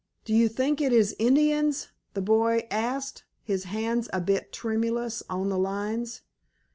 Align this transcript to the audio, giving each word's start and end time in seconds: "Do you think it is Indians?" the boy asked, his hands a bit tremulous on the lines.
"Do 0.25 0.33
you 0.33 0.49
think 0.49 0.81
it 0.81 0.91
is 0.91 1.15
Indians?" 1.19 1.89
the 2.15 2.23
boy 2.23 2.65
asked, 2.71 3.23
his 3.43 3.65
hands 3.65 4.09
a 4.11 4.19
bit 4.19 4.51
tremulous 4.51 5.21
on 5.29 5.49
the 5.49 5.59
lines. 5.59 6.23